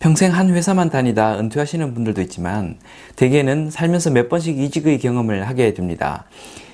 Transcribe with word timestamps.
평생 0.00 0.32
한 0.34 0.48
회사만 0.48 0.88
다니다 0.88 1.38
은퇴하시는 1.38 1.92
분들도 1.92 2.22
있지만 2.22 2.78
대개는 3.16 3.70
살면서 3.70 4.08
몇 4.10 4.30
번씩 4.30 4.58
이직의 4.58 4.98
경험을 4.98 5.46
하게 5.46 5.74
됩니다. 5.74 6.24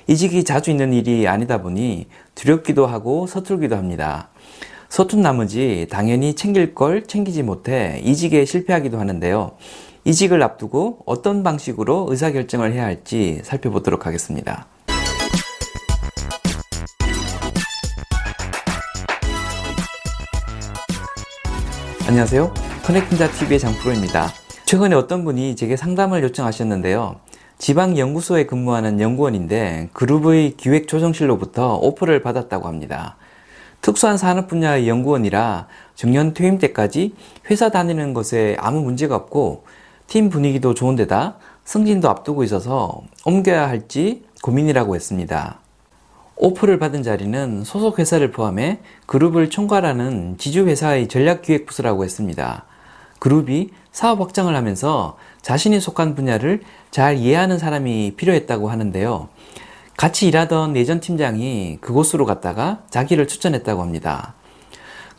이직이 0.07 0.45
자주 0.45 0.71
있는 0.71 0.93
일이 0.93 1.27
아니다 1.27 1.61
보니 1.61 2.07
두렵기도 2.35 2.87
하고 2.87 3.27
서툴기도 3.27 3.75
합니다. 3.75 4.29
서툰 4.87 5.21
나머지 5.21 5.87
당연히 5.91 6.35
챙길 6.35 6.73
걸 6.73 7.03
챙기지 7.03 7.43
못해 7.43 8.01
이직에 8.05 8.45
실패하기도 8.45 8.97
하는데요. 8.97 9.57
이직을 10.05 10.41
앞두고 10.41 10.99
어떤 11.05 11.43
방식으로 11.43 12.07
의사결정을 12.09 12.71
해야 12.71 12.85
할지 12.85 13.41
살펴보도록 13.43 14.05
하겠습니다. 14.05 14.67
안녕하세요. 22.07 22.66
커넥팅자 22.87 23.29
TV의 23.29 23.59
장프로입니다. 23.59 24.29
최근에 24.63 24.95
어떤 24.95 25.25
분이 25.25 25.57
제게 25.57 25.75
상담을 25.75 26.23
요청하셨는데요. 26.23 27.17
지방 27.57 27.97
연구소에 27.97 28.45
근무하는 28.45 29.01
연구원인데 29.01 29.89
그룹의 29.91 30.55
기획조정실로부터 30.55 31.75
오퍼를 31.75 32.21
받았다고 32.21 32.65
합니다. 32.65 33.17
특수한 33.81 34.17
산업 34.17 34.47
분야의 34.47 34.87
연구원이라 34.87 35.67
정년 35.95 36.33
퇴임 36.33 36.59
때까지 36.59 37.13
회사 37.51 37.67
다니는 37.67 38.13
것에 38.13 38.55
아무 38.57 38.79
문제가 38.79 39.17
없고 39.17 39.65
팀 40.07 40.29
분위기도 40.29 40.73
좋은데다 40.73 41.39
승진도 41.65 42.09
앞두고 42.09 42.45
있어서 42.45 43.01
옮겨야 43.25 43.67
할지 43.67 44.23
고민이라고 44.41 44.95
했습니다. 44.95 45.59
오퍼를 46.37 46.79
받은 46.79 47.03
자리는 47.03 47.65
소속 47.65 47.99
회사를 47.99 48.31
포함해 48.31 48.79
그룹을 49.07 49.49
총괄하는 49.49 50.37
지주회사의 50.37 51.09
전략기획부서라고 51.09 52.05
했습니다. 52.05 52.63
그룹이 53.19 53.69
사업 53.91 54.21
확장을 54.21 54.53
하면서 54.55 55.17
자신이 55.41 55.79
속한 55.79 56.15
분야를 56.15 56.61
잘 56.91 57.17
이해하는 57.17 57.57
사람이 57.57 58.13
필요했다고 58.17 58.69
하는데요. 58.69 59.29
같이 59.95 60.27
일하던 60.27 60.75
예전 60.77 60.99
팀장이 60.99 61.79
그곳으로 61.81 62.25
갔다가 62.25 62.83
자기를 62.89 63.27
추천했다고 63.27 63.81
합니다. 63.81 64.35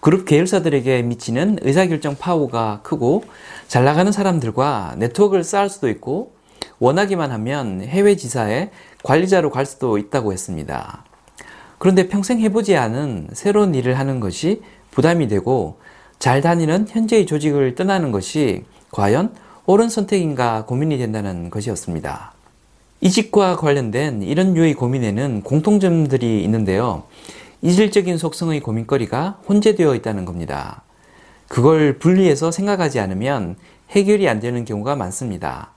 그룹 0.01 0.25
계열사들에게 0.25 1.03
미치는 1.03 1.59
의사결정 1.63 2.17
파워가 2.17 2.81
크고 2.85 3.25
잘 3.67 3.85
나가는 3.85 4.11
사람들과 4.13 4.95
네트워크를 4.99 5.43
쌓을 5.43 5.69
수도 5.69 5.89
있고 5.89 6.33
원하기만 6.79 7.33
하면 7.33 7.83
해외 7.83 8.15
지사에 8.15 8.71
관리자로 9.03 9.51
갈 9.51 9.67
수도 9.67 9.99
있다고 9.99 10.33
했습니다. 10.33 11.05
그런데 11.79 12.09
평생 12.09 12.39
해보지 12.41 12.77
않은 12.77 13.31
새로운 13.33 13.75
일을 13.75 13.99
하는 13.99 14.21
것이 14.21 14.63
부담이 14.93 15.27
되고 15.27 15.81
잘 16.19 16.41
다니는 16.41 16.87
현재의 16.89 17.27
조직을 17.27 17.75
떠나는 17.75 18.11
것이 18.11 18.65
과연 18.91 19.35
옳은 19.67 19.89
선택인가 19.89 20.65
고민이 20.65 20.99
된다는 20.99 21.51
것이었습니다. 21.51 22.33
이직과 23.01 23.57
관련된 23.57 24.23
이런 24.23 24.55
류의 24.55 24.75
고민에는 24.75 25.43
공통점들이 25.43 26.43
있는데요. 26.43 27.05
이질적인 27.63 28.19
속성의 28.19 28.61
고민거리가 28.61 29.41
혼재되어 29.49 29.95
있다는 29.95 30.25
겁니다. 30.25 30.83
그걸 31.47 31.99
분리해서 31.99 32.51
생각하지 32.51 32.99
않으면 33.01 33.57
해결이 33.91 34.29
안 34.29 34.41
되는 34.41 34.65
경우가 34.65 34.97
많습니다. 34.97 35.71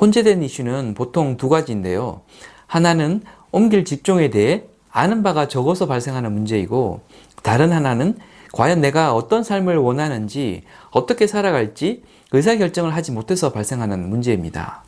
혼재된 0.00 0.42
이슈는 0.42 0.94
보통 0.94 1.36
두 1.36 1.48
가지인데요. 1.48 2.20
하나는 2.66 3.22
옮길 3.50 3.84
직종에 3.84 4.30
대해 4.30 4.64
아는 4.90 5.22
바가 5.22 5.48
적어서 5.48 5.86
발생하는 5.86 6.32
문제이고 6.32 7.00
다른 7.42 7.72
하나는 7.72 8.16
과연 8.52 8.80
내가 8.80 9.14
어떤 9.14 9.44
삶을 9.44 9.76
원하는지 9.76 10.64
어떻게 10.90 11.26
살아갈지 11.26 12.02
의사결정을 12.32 12.94
하지 12.94 13.12
못해서 13.12 13.52
발생하는 13.52 14.08
문제입니다. 14.08 14.84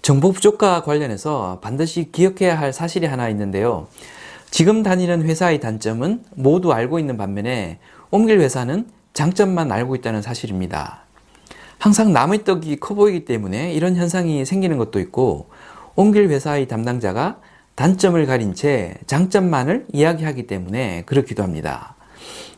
정보 0.00 0.32
부족과 0.32 0.82
관련해서 0.82 1.60
반드시 1.62 2.10
기억해야 2.10 2.58
할 2.58 2.72
사실이 2.72 3.06
하나 3.06 3.28
있는데요. 3.28 3.86
지금 4.50 4.82
다니는 4.82 5.22
회사의 5.22 5.60
단점은 5.60 6.24
모두 6.34 6.72
알고 6.72 6.98
있는 6.98 7.16
반면에 7.16 7.78
옮길 8.10 8.40
회사는 8.40 8.86
장점만 9.14 9.70
알고 9.70 9.94
있다는 9.96 10.20
사실입니다. 10.20 11.02
항상 11.78 12.12
남의 12.12 12.44
떡이 12.44 12.76
커 12.76 12.94
보이기 12.94 13.24
때문에 13.24 13.72
이런 13.72 13.96
현상이 13.96 14.44
생기는 14.44 14.76
것도 14.76 15.00
있고 15.00 15.48
옮길 15.94 16.28
회사의 16.28 16.68
담당자가 16.68 17.38
단점을 17.74 18.24
가린 18.26 18.54
채 18.54 18.94
장점만을 19.06 19.86
이야기하기 19.92 20.46
때문에 20.46 21.02
그렇기도 21.06 21.42
합니다. 21.42 21.94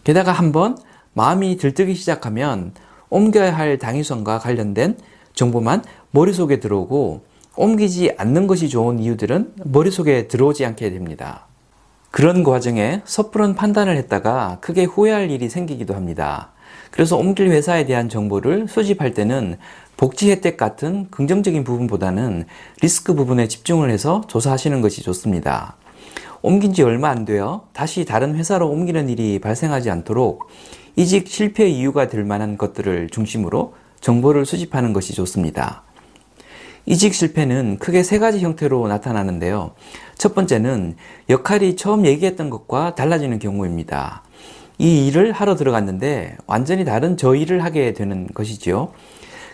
게다가 0.05 0.33
한번 0.33 0.77
마음이 1.15 1.57
들뜨기 1.57 1.95
시작하면 1.95 2.73
옮겨야 3.09 3.57
할 3.57 3.79
당위성과 3.79 4.39
관련된 4.39 4.99
정보만 5.35 5.83
머릿속에 6.11 6.61
들어오고 6.61 7.23
옮기지 7.57 8.15
않는 8.17 8.47
것이 8.47 8.69
좋은 8.69 8.99
이유들은 8.99 9.55
머릿속에 9.65 10.29
들어오지 10.29 10.65
않게 10.67 10.91
됩니다. 10.91 11.47
그런 12.11 12.45
과정에 12.45 13.03
섣부른 13.05 13.55
판단을 13.55 13.97
했다가 13.97 14.59
크게 14.61 14.85
후회할 14.85 15.31
일이 15.31 15.49
생기기도 15.49 15.95
합니다. 15.95 16.53
그래서 16.91 17.17
옮길 17.17 17.49
회사에 17.51 17.87
대한 17.87 18.09
정보를 18.09 18.69
수집할 18.69 19.15
때는 19.15 19.57
복지 19.97 20.31
혜택 20.31 20.57
같은 20.57 21.09
긍정적인 21.11 21.65
부분보다는 21.65 22.45
리스크 22.81 23.15
부분에 23.15 23.49
집중을 23.49 23.91
해서 23.91 24.23
조사하시는 24.29 24.81
것이 24.81 25.03
좋습니다. 25.03 25.77
옮긴 26.47 26.75
지 26.75 26.83
얼마 26.83 27.09
안 27.09 27.25
되어 27.25 27.69
다시 27.73 28.05
다른 28.05 28.35
회사로 28.35 28.69
옮기는 28.69 29.09
일이 29.09 29.39
발생하지 29.39 29.89
않도록 29.89 30.47
이직 30.95 31.27
실패 31.27 31.67
이유가 31.67 32.07
될 32.07 32.23
만한 32.23 32.59
것들을 32.59 33.09
중심으로 33.09 33.73
정보를 34.03 34.45
수집하는 34.45 34.93
것이 34.93 35.15
좋습니다. 35.15 35.85
이직 36.85 37.15
실패는 37.15 37.79
크게 37.79 38.03
세 38.03 38.19
가지 38.19 38.41
형태로 38.41 38.87
나타나는데요. 38.89 39.71
첫 40.19 40.35
번째는 40.35 40.97
역할이 41.31 41.77
처음 41.77 42.05
얘기했던 42.05 42.51
것과 42.51 42.95
달라지는 42.95 43.39
경우입니다. 43.39 44.23
이 44.77 45.07
일을 45.07 45.33
하러 45.33 45.57
들어갔는데 45.57 46.37
완전히 46.47 46.85
다른 46.85 47.17
저 47.17 47.35
일을 47.35 47.65
하게 47.65 47.95
되는 47.95 48.27
것이지요. 48.35 48.93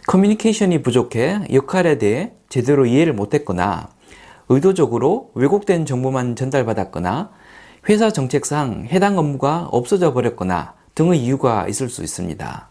커뮤니케이션이 0.08 0.82
부족해 0.82 1.42
역할에 1.52 1.98
대해 1.98 2.32
제대로 2.48 2.84
이해를 2.84 3.12
못했거나 3.12 3.90
의도적으로 4.50 5.30
왜곡된 5.34 5.86
정보만 5.86 6.34
전달받았거나 6.34 7.30
회사 7.88 8.10
정책상 8.10 8.88
해당 8.90 9.16
업무가 9.16 9.68
없어져 9.70 10.12
버렸거나 10.12 10.74
등의 10.96 11.22
이유가 11.22 11.68
있을 11.68 11.88
수 11.88 12.02
있습니다. 12.02 12.68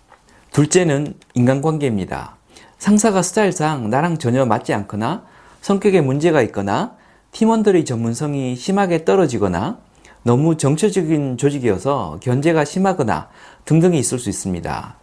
둘째는 0.51 1.13
인간관계입니다. 1.35 2.35
상사가 2.78 3.22
스타일상 3.22 3.90
나랑 3.90 4.17
전혀 4.17 4.45
맞지 4.45 4.73
않거나 4.73 5.23
성격에 5.62 6.01
문제가 6.01 6.41
있거나 6.44 6.95
팀원들의 7.31 7.85
전문성이 7.85 8.57
심하게 8.57 9.06
떨어지거나 9.06 9.79
너무 10.23 10.57
정처적인 10.57 11.38
조직이어서 11.38 12.19
견제가 12.22 12.66
심하거나 12.66 13.29
등등이 13.63 13.97
있을 13.97 14.19
수 14.19 14.29
있습니다. 14.29 14.97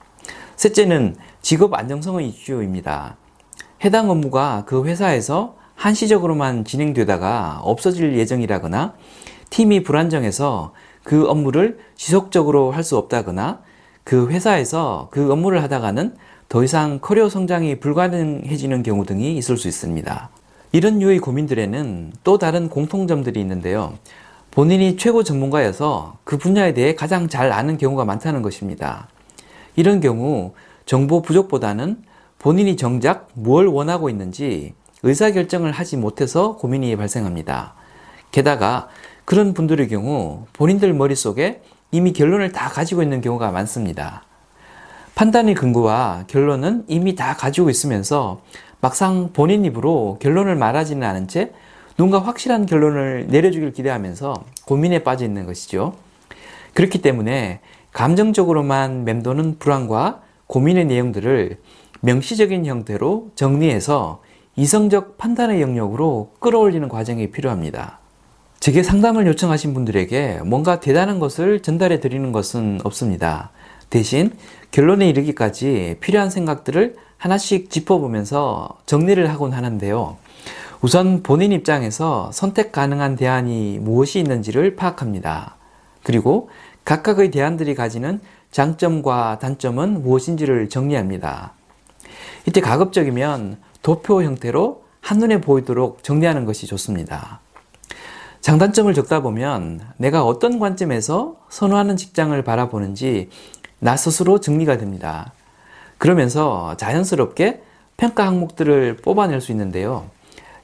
셋째는 0.56 1.16
직업 1.41 1.72
안정성의 1.72 2.28
이슈입니다. 2.28 3.16
해당 3.82 4.10
업무가 4.10 4.64
그 4.66 4.84
회사에서 4.84 5.56
한시적으로만 5.76 6.64
진행되다가 6.64 7.60
없어질 7.62 8.19
예정이라거나 8.19 8.94
팀이 9.50 9.82
불안정해서 9.82 10.72
그 11.04 11.28
업무를 11.28 11.78
지속적으로 11.94 12.72
할 12.72 12.82
수 12.82 12.97
없다거나 12.97 13.60
그 14.03 14.28
회사에서 14.28 15.09
그 15.10 15.31
업무를 15.31 15.62
하다가는 15.62 16.16
더 16.48 16.64
이상 16.64 16.98
커리어 17.00 17.28
성장이 17.28 17.81
불가능해지는 17.81 18.82
경우 18.82 19.04
등이 19.04 19.37
있을 19.37 19.56
수 19.56 19.69
있습니다. 19.69 20.31
이런 20.72 20.98
류의 20.98 21.19
고민들에는 21.19 22.12
또 22.25 22.38
다른 22.38 22.69
공통점들이 22.69 23.41
있는데요. 23.41 23.94
본인이 24.50 24.97
최고 24.97 25.22
전문가여서 25.22 26.19
그 26.25 26.38
분야에 26.38 26.72
대해 26.72 26.94
가장 26.94 27.28
잘 27.28 27.53
아는 27.53 27.78
경우가 27.78 28.04
많다는 28.04 28.43
것입니다. 28.43 29.08
이런 29.75 30.00
경우 30.00 30.54
정보 30.87 31.20
부족보다는 31.20 32.02
본인이 32.38 32.76
정작 32.76 33.29
뭘 33.34 33.67
원하고 33.67 34.08
있는지 34.08 34.75
의사결정을 35.06 35.70
하지 35.70 35.97
못해서 35.97 36.56
고민이 36.56 36.97
발생합니다. 36.97 37.75
게다가 38.32 38.88
그런 39.25 39.55
분들의 39.55 39.88
경우 39.88 40.47
본인들 40.53 40.93
머릿속에 40.94 41.62
이미 41.93 42.12
결론을 42.12 42.50
다 42.50 42.69
가지고 42.69 43.03
있는 43.03 43.20
경우가 43.20 43.53
많습니다. 43.53 44.25
판단의 45.14 45.55
근거와 45.55 46.25
결론은 46.26 46.85
이미 46.88 47.14
다 47.14 47.37
가지고 47.37 47.70
있으면서 47.70 48.43
막상 48.81 49.31
본인 49.32 49.64
입으로 49.64 50.19
결론을 50.20 50.56
말하지는 50.56 51.06
않은 51.06 51.29
채 51.29 51.53
누군가 51.97 52.19
확실한 52.19 52.67
결론을 52.67 53.29
내려주길 53.29 53.73
기대하면서 53.73 54.35
고민에 54.67 55.05
빠져 55.05 55.25
있는 55.25 55.47
것이죠. 55.47 55.94
그렇기 56.75 57.00
때문에 57.00 57.61
감정적으로만 57.93 59.05
맴도는 59.05 59.58
불안과 59.58 60.20
고민의 60.49 60.85
내용들을 60.87 61.58
명시적인 62.00 62.67
형태로 62.67 63.31
정리해서 63.37 64.20
이성적 64.58 65.19
판단의 65.19 65.61
영역으로 65.61 66.32
끌어올리는 66.41 66.88
과정이 66.88 67.31
필요합니다. 67.31 67.99
제게 68.58 68.82
상담을 68.82 69.26
요청하신 69.26 69.75
분들에게 69.75 70.41
뭔가 70.47 70.81
대단한 70.81 71.19
것을 71.19 71.61
전달해 71.61 72.00
드리는 72.00 72.32
것은 72.32 72.81
없습니다. 72.82 73.50
대신 73.91 74.32
결론에 74.70 75.08
이르기까지 75.11 75.99
필요한 76.00 76.31
생각들을 76.31 76.97
하나씩 77.19 77.69
짚어보면서 77.70 78.79
정리를 78.87 79.29
하곤 79.29 79.53
하는데요. 79.53 80.17
우선 80.81 81.23
본인 81.23 81.53
입장에서 81.53 82.31
선택 82.32 82.73
가능한 82.73 83.17
대안이 83.17 83.79
무엇이 83.79 84.19
있는지를 84.20 84.75
파악합니다. 84.75 85.56
그리고 86.03 86.49
각각의 86.87 87.31
대안들이 87.31 87.75
가지는 87.75 88.20
장점과 88.53 89.38
단점은 89.38 90.03
무엇인지를 90.03 90.70
정리합니다. 90.70 91.53
이때 92.47 92.61
가급적이면 92.61 93.66
도표 93.87 94.25
형태로 94.25 94.83
한눈에 95.00 95.41
보이도록 95.41 96.03
정리하는 96.03 96.44
것이 96.44 96.67
좋습니다. 96.67 97.38
장단점을 98.41 98.93
적다 98.94 99.23
보면 99.23 99.81
내가 99.97 100.25
어떤 100.25 100.59
관점에서 100.59 101.37
선호하는 101.50 101.97
직장을 101.97 102.43
바라보는지 102.43 103.31
나 103.79 103.97
스스로 103.97 104.41
정리가 104.41 104.79
됩니다. 104.79 105.33
그러면서 105.99 106.77
자연스럽게 106.79 107.62
평가 107.97 108.27
항목들을 108.27 108.97
뽑아낼 108.97 109.41
수 109.41 109.53
있는데요. 109.53 110.11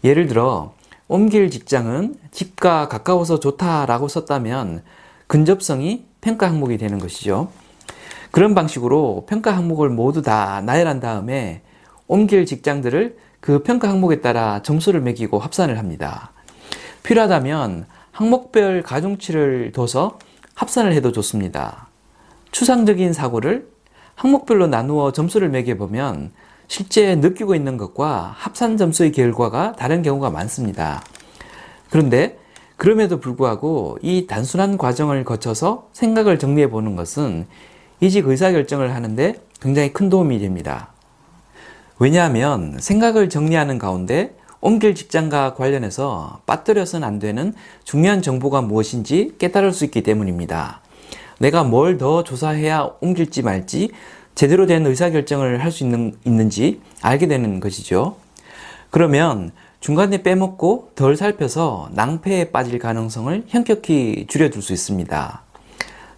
예를 0.02 0.26
들어, 0.26 0.74
옮길 1.06 1.48
직장은 1.48 2.16
집과 2.32 2.88
가까워서 2.88 3.38
좋다라고 3.38 4.08
썼다면 4.08 4.82
근접성이 5.28 6.06
평가 6.20 6.48
항목이 6.48 6.76
되는 6.76 6.98
것이죠. 6.98 7.50
그런 8.32 8.56
방식으로 8.56 9.26
평가 9.28 9.56
항목을 9.56 9.90
모두 9.90 10.22
다 10.22 10.60
나열한 10.62 10.98
다음에 10.98 11.62
옮길 12.12 12.44
직장들을 12.44 13.16
그 13.40 13.62
평가 13.62 13.88
항목에 13.88 14.20
따라 14.20 14.60
점수를 14.62 15.00
매기고 15.00 15.38
합산을 15.38 15.78
합니다. 15.78 16.32
필요하다면 17.04 17.86
항목별 18.10 18.82
가중치를 18.82 19.72
둬서 19.72 20.18
합산을 20.54 20.92
해도 20.92 21.10
좋습니다. 21.10 21.88
추상적인 22.50 23.14
사고를 23.14 23.66
항목별로 24.14 24.66
나누어 24.66 25.12
점수를 25.12 25.48
매겨보면 25.48 26.32
실제 26.68 27.14
느끼고 27.14 27.54
있는 27.54 27.78
것과 27.78 28.34
합산 28.36 28.76
점수의 28.76 29.12
결과가 29.12 29.72
다른 29.72 30.02
경우가 30.02 30.28
많습니다. 30.28 31.02
그런데 31.88 32.38
그럼에도 32.76 33.20
불구하고 33.20 33.96
이 34.02 34.26
단순한 34.26 34.76
과정을 34.76 35.24
거쳐서 35.24 35.88
생각을 35.94 36.38
정리해 36.38 36.68
보는 36.68 36.94
것은 36.94 37.46
이직 38.00 38.28
의사결정을 38.28 38.94
하는데 38.94 39.40
굉장히 39.62 39.94
큰 39.94 40.10
도움이 40.10 40.40
됩니다. 40.40 40.91
왜냐하면 42.02 42.78
생각을 42.80 43.28
정리하는 43.28 43.78
가운데 43.78 44.34
옮길 44.60 44.96
직장과 44.96 45.54
관련해서 45.54 46.40
빠뜨려서는 46.46 47.06
안 47.06 47.20
되는 47.20 47.54
중요한 47.84 48.22
정보가 48.22 48.62
무엇인지 48.62 49.36
깨달을 49.38 49.72
수 49.72 49.84
있기 49.84 50.02
때문입니다. 50.02 50.80
내가 51.38 51.62
뭘 51.62 51.98
더 51.98 52.24
조사해야 52.24 52.90
옮길지 53.00 53.42
말지 53.42 53.92
제대로 54.34 54.66
된 54.66 54.84
의사결정을 54.84 55.62
할 55.62 55.70
수 55.70 55.84
있는, 55.84 56.16
있는지 56.24 56.80
알게 57.02 57.28
되는 57.28 57.60
것이죠. 57.60 58.16
그러면 58.90 59.52
중간에 59.78 60.24
빼먹고 60.24 60.90
덜 60.96 61.16
살펴서 61.16 61.88
낭패에 61.92 62.50
빠질 62.50 62.80
가능성을 62.80 63.44
현격히 63.46 64.26
줄여줄 64.28 64.60
수 64.60 64.72
있습니다. 64.72 65.42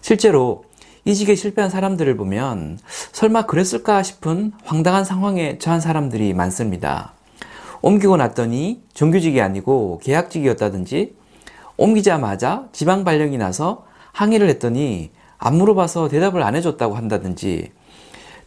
실제로 0.01 0.64
이직에 1.07 1.35
실패한 1.35 1.69
사람들을 1.69 2.17
보면 2.17 2.79
설마 3.11 3.45
그랬을까 3.45 4.01
싶은 4.01 4.53
황당한 4.63 5.05
상황에 5.05 5.59
처한 5.59 5.79
사람들이 5.79 6.33
많습니다. 6.33 7.13
옮기고 7.83 8.17
났더니 8.17 8.81
정규직이 8.95 9.39
아니고 9.39 10.01
계약직이었다든지 10.03 11.15
옮기자마자 11.77 12.67
지방 12.71 13.03
발령이 13.03 13.37
나서 13.37 13.85
항의를 14.13 14.49
했더니 14.49 15.11
안 15.37 15.55
물어봐서 15.57 16.07
대답을 16.07 16.41
안 16.41 16.55
해줬다고 16.55 16.95
한다든지 16.95 17.71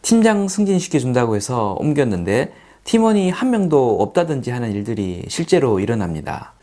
팀장 0.01 0.49
승진시켜 0.49 0.99
준다고 0.99 1.37
해서 1.37 1.77
옮겼는데 1.79 2.51
팀원이 2.83 3.29
한 3.29 3.51
명도 3.51 4.01
없다든지 4.01 4.51
하는 4.51 4.73
일들이 4.73 5.23
실제로 5.29 5.79
일어납니다. 5.79 6.53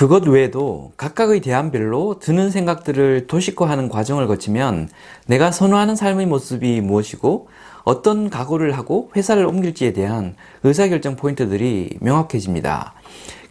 그것 0.00 0.26
외에도 0.26 0.92
각각의 0.96 1.42
대안별로 1.42 2.20
드는 2.20 2.50
생각들을 2.50 3.26
도식화하는 3.26 3.90
과정을 3.90 4.26
거치면 4.28 4.88
내가 5.26 5.52
선호하는 5.52 5.94
삶의 5.94 6.24
모습이 6.24 6.80
무엇이고 6.80 7.48
어떤 7.84 8.30
각오를 8.30 8.78
하고 8.78 9.10
회사를 9.14 9.44
옮길지에 9.44 9.92
대한 9.92 10.36
의사결정 10.62 11.16
포인트들이 11.16 11.98
명확해집니다. 12.00 12.94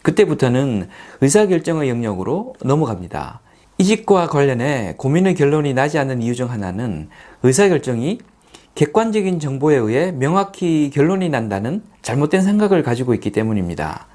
그때부터는 0.02 0.88
의사결정의 1.20 1.88
영역으로 1.88 2.56
넘어갑니다. 2.64 3.42
이직과 3.78 4.26
관련해 4.26 4.94
고민의 4.96 5.36
결론이 5.36 5.72
나지 5.72 6.00
않는 6.00 6.20
이유 6.20 6.34
중 6.34 6.50
하나는 6.50 7.10
의사결정이 7.44 8.18
객관적인 8.74 9.38
정보에 9.38 9.76
의해 9.76 10.10
명확히 10.10 10.90
결론이 10.92 11.28
난다는 11.28 11.84
잘못된 12.02 12.42
생각을 12.42 12.82
가지고 12.82 13.14
있기 13.14 13.30
때문입니다. 13.30 14.08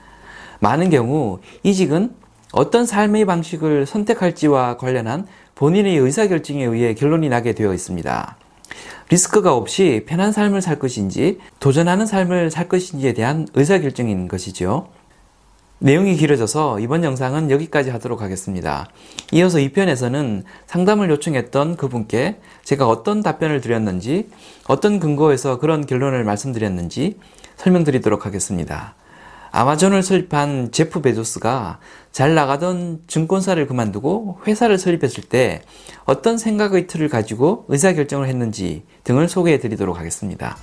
많은 0.60 0.90
경우 0.90 1.40
이직은 1.64 2.25
어떤 2.56 2.86
삶의 2.86 3.25
방식을 3.25 3.86
선택할지와 3.86 4.78
관련한 4.78 5.28
본인의 5.56 5.98
의사결정에 5.98 6.63
의해 6.63 6.94
결론이 6.94 7.28
나게 7.28 7.54
되어 7.54 7.74
있습니다. 7.74 8.38
리스크가 9.10 9.54
없이 9.54 10.06
편한 10.07 10.31
삶을 10.31 10.62
살 10.62 10.80
것인지 10.80 11.40
도전하는 11.60 12.06
삶을 12.06 12.50
살 12.52 12.69
것인지에 12.69 13.12
대한 13.12 13.46
의사결정인 13.56 14.30
것이죠. 14.30 14.88
내용이 15.80 16.16
길어져서 16.16 16.80
이번 16.80 17.04
영상은 17.04 17.52
여기까지 17.52 17.90
하도록 17.90 18.22
하겠습니다. 18.22 18.88
이어서 19.34 19.57
2편에서는 19.57 20.44
상담을 20.66 21.10
요청했던 21.10 21.75
그분께 21.75 22.40
제가 22.63 22.88
어떤 22.88 23.22
답변을 23.22 23.60
드렸는지, 23.60 24.30
어떤 24.66 25.02
근거에서 25.02 25.60
그런 25.60 25.86
결론을 25.86 26.24
말씀드렸는지 26.24 27.19
설명드리도록 27.57 28.25
하겠습니다. 28.25 28.96
아마존을 29.56 30.04
설립한 30.04 30.74
제프 30.74 31.02
베조스가 31.02 31.80
잘 32.12 32.36
나가던 32.36 33.04
증권사를 33.07 33.66
그만두고 33.68 34.40
회사를 34.46 34.78
설립했을 34.78 35.24
때 35.24 35.62
어떤 36.04 36.38
생각의 36.38 36.88
틀을 36.88 37.07
가지고 37.07 37.63
의사결정을 37.69 38.28
했는지 38.28 38.84
등을 39.06 39.30
소개해 39.30 39.60
드리도록 39.60 39.98
하겠습니다. 39.98 40.57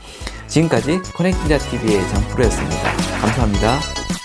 지금까지 0.46 0.98
커넥팅자 1.14 1.56
TV의 1.56 2.06
장프로였습니다. 2.10 2.92
감사합니다. 3.22 4.21